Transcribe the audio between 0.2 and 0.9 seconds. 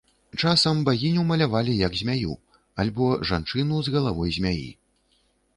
Часам